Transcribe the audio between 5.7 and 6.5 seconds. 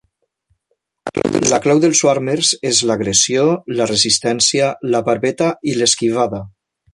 i l'esquivada.